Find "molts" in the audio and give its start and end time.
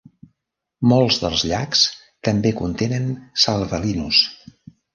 0.91-1.19